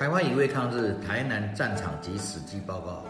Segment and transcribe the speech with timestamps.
[0.00, 3.04] 台湾乙未抗日台南战场及史迹报告。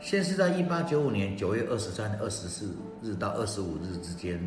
[0.00, 4.40] 先是在一八九五年九月二十三、二十四日到二十五日之间，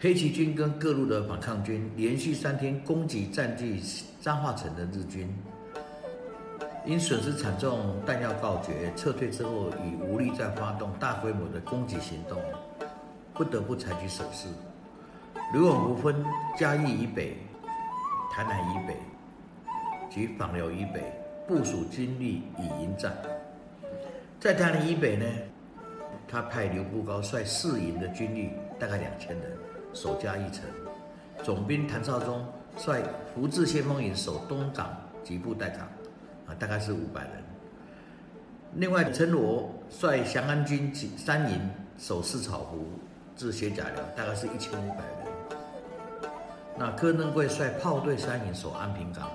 [0.00, 3.80] 黑旗军跟各路的反抗军连续三天攻击占据
[4.20, 5.32] 彰化城的日军，
[6.84, 12.36] 因损失惨重、弹药告绝，撤退之后已无力再发动大规模的攻击行动，
[13.32, 14.48] 不得不采取守势。
[15.52, 16.16] 刘永福分
[16.58, 17.36] 嘉义以北、
[18.34, 18.96] 台南以北
[20.12, 21.02] 及访辽以北
[21.48, 23.16] 部署军力以迎战。
[24.38, 25.24] 在台南以北呢，
[26.28, 29.56] 他派刘步高率四营的军力，大概两千人，
[29.94, 30.64] 守嘉义城；
[31.42, 32.44] 总兵谭绍宗
[32.76, 33.00] 率
[33.34, 34.94] 福至先锋营守东港
[35.24, 35.80] 及布袋港，
[36.46, 37.32] 啊，大概是五百人。
[38.74, 42.86] 另外，陈罗率降安军三营守四草湖
[43.36, 45.32] 至薛甲寮，大概是一千五百人。
[46.78, 49.30] 那柯登贵率炮队三营守安平港，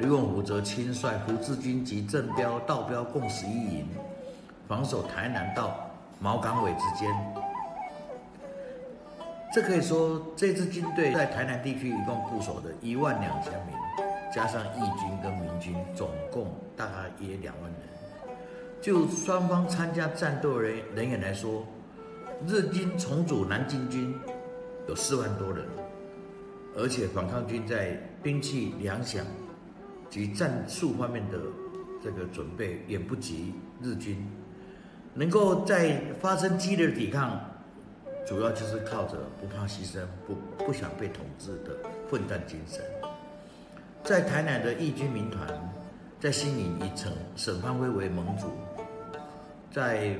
[0.00, 3.86] 刘永福则亲率胡志军及正标、道标共十一营。
[4.66, 7.12] 防守台南到毛港尾之间，
[9.52, 13.76] 这可以说这支军队在台南地区一共部署的一万两千名，
[14.32, 17.80] 加上义军跟民军，总共大概约两万人。
[18.80, 21.66] 就双方参加战斗人人员来说，
[22.46, 24.14] 日军重组南京军
[24.88, 25.66] 有四万多人，
[26.76, 29.18] 而且反抗军在兵器、粮饷
[30.10, 31.38] 及战术方面的
[32.02, 34.26] 这个准备远不及日军。
[35.14, 37.40] 能够在发生激烈的抵抗，
[38.26, 41.76] 主要就是靠着不怕牺牲、不不想被统治的
[42.08, 42.80] 奋战精神。
[44.04, 45.48] 在台南的义军民团，
[46.20, 48.46] 在新营以省沈方辉为盟主，
[49.72, 50.16] 在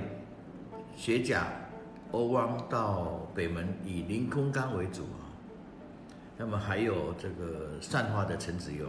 [0.96, 1.46] 学甲、
[2.10, 5.30] 欧汪到北门以林空刚为主啊。
[6.36, 8.88] 那么还有这个善化的陈子庸。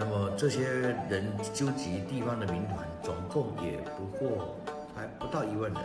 [0.00, 0.64] 那么这些
[1.10, 4.56] 人纠集地方的民团，总共也不过
[4.96, 5.82] 还不到一万人。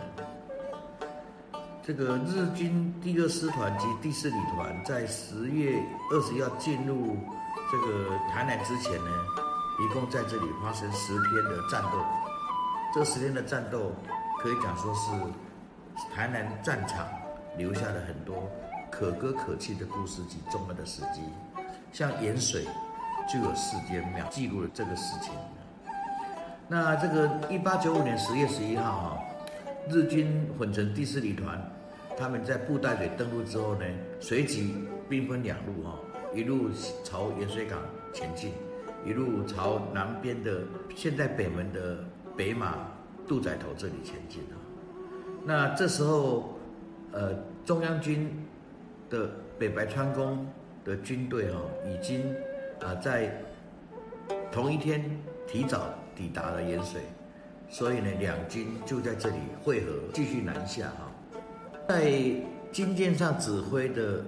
[1.82, 5.78] 这个日军第二师团及第四旅团在十月
[6.10, 7.18] 二十要进入
[7.70, 9.10] 这个台南之前呢，
[9.84, 11.98] 一共在这里发生十天的战斗。
[12.94, 13.92] 这十天的战斗
[14.40, 15.10] 可以讲说是
[16.14, 17.06] 台南战场
[17.58, 18.50] 留下了很多
[18.90, 21.20] 可歌可泣的故事及重要的史迹，
[21.92, 22.66] 像盐水。
[23.26, 25.32] 就有四间庙记录了这个事情。
[26.68, 29.18] 那这个一八九五年十月十一号哈，
[29.88, 31.60] 日军混成第四旅团，
[32.16, 33.84] 他们在布袋嘴登陆之后呢，
[34.20, 34.74] 随即
[35.08, 35.98] 兵分两路哈，
[36.34, 36.70] 一路
[37.04, 37.78] 朝盐水港
[38.12, 38.52] 前进，
[39.04, 40.62] 一路朝南边的
[40.94, 41.98] 现在北门的
[42.36, 42.74] 北马
[43.28, 44.54] 渡仔头这里前进啊。
[45.44, 46.58] 那这时候，
[47.12, 47.32] 呃，
[47.64, 48.44] 中央军
[49.08, 50.44] 的北白川宫
[50.84, 52.24] 的军队哈，已经。
[52.80, 53.32] 啊，在
[54.52, 55.04] 同一天
[55.46, 57.02] 提早抵达了盐水，
[57.68, 61.10] 所以呢，两军就在这里汇合，继续南下哈。
[61.88, 62.10] 在
[62.72, 64.24] 军舰上指挥的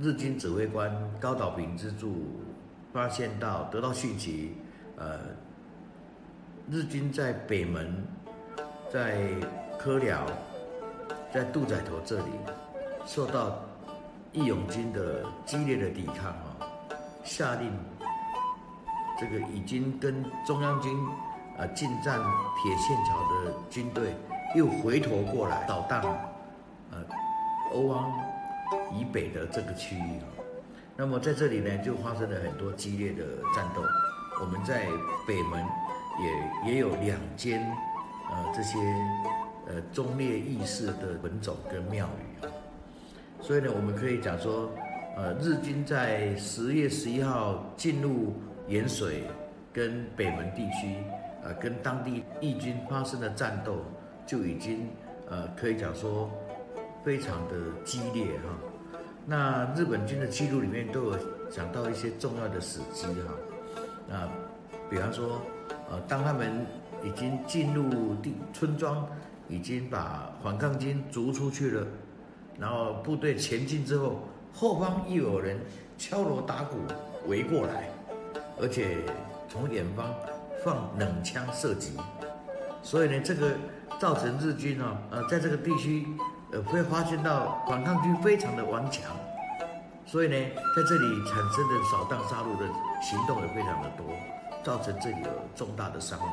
[0.00, 2.40] 日军指挥官高岛平之助
[2.92, 4.54] 发现到，得到讯息，
[4.96, 5.18] 呃，
[6.70, 8.04] 日军在北门、
[8.92, 9.28] 在
[9.78, 10.26] 科寮、
[11.32, 12.30] 在渡仔头这里
[13.06, 13.64] 受到
[14.32, 16.49] 义勇军的激烈的抵抗啊。
[17.40, 17.72] 下令，
[19.18, 20.94] 这个已经跟中央军
[21.58, 22.20] 啊进占
[22.62, 24.14] 铁线桥的军队
[24.54, 26.02] 又回头过来捣荡，
[26.90, 26.98] 呃，
[27.72, 28.12] 欧汪
[28.92, 30.20] 以北的这个区域。
[30.98, 33.24] 那么在这里呢，就发生了很多激烈的
[33.56, 33.80] 战斗。
[34.38, 34.86] 我们在
[35.26, 35.64] 北门
[36.20, 37.74] 也也有两间
[38.30, 38.78] 呃这些
[39.66, 42.52] 呃忠烈义士的文冢跟庙宇啊。
[43.40, 44.70] 所以呢，我们可以讲说。
[45.16, 48.32] 呃，日军在十月十一号进入
[48.68, 49.24] 盐水
[49.70, 50.96] 跟北门地区，
[51.44, 53.84] 呃，跟当地义军发生的战斗
[54.24, 54.88] 就已经
[55.28, 56.30] 呃，可以讲说
[57.04, 58.56] 非常的激烈哈。
[59.26, 61.18] 那日本军的记录里面都有
[61.50, 63.34] 讲到一些重要的史迹哈。
[64.08, 64.28] 那
[64.88, 65.42] 比方说，
[65.90, 66.64] 呃，当他们
[67.04, 69.06] 已经进入地村庄，
[69.48, 71.86] 已经把反抗军逐出去了，
[72.58, 74.20] 然后部队前进之后。
[74.54, 75.58] 后方又有人
[75.96, 76.76] 敲锣打鼓
[77.26, 77.88] 围过来，
[78.60, 78.98] 而且
[79.48, 80.06] 从远方
[80.64, 81.96] 放冷枪射击，
[82.82, 83.52] 所以呢，这个
[83.98, 86.06] 造成日军呢，呃，在这个地区，
[86.52, 89.04] 呃，会发现到反抗军非常的顽强，
[90.06, 90.34] 所以呢，
[90.76, 92.66] 在这里产生的扫荡杀戮的
[93.02, 94.06] 行动也非常的多，
[94.62, 96.28] 造成这里有重大的伤亡。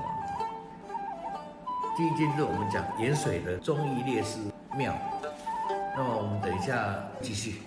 [1.95, 4.39] 第一件事我们讲盐水的忠义烈士
[4.77, 4.93] 庙，
[5.95, 7.61] 那么我们等一下继续。